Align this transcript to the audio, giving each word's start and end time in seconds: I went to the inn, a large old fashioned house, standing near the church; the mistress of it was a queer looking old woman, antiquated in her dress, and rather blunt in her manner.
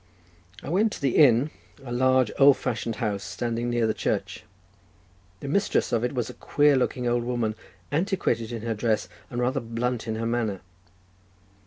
I 0.63 0.69
went 0.69 0.91
to 0.93 0.99
the 1.01 1.15
inn, 1.15 1.51
a 1.85 1.91
large 1.91 2.31
old 2.39 2.57
fashioned 2.57 2.95
house, 2.95 3.23
standing 3.23 3.69
near 3.69 3.85
the 3.85 3.93
church; 3.93 4.45
the 5.41 5.47
mistress 5.47 5.91
of 5.91 6.03
it 6.03 6.15
was 6.15 6.27
a 6.27 6.33
queer 6.33 6.75
looking 6.75 7.05
old 7.07 7.23
woman, 7.23 7.53
antiquated 7.91 8.51
in 8.51 8.63
her 8.63 8.73
dress, 8.73 9.07
and 9.29 9.39
rather 9.39 9.59
blunt 9.59 10.07
in 10.07 10.15
her 10.15 10.25
manner. 10.25 10.61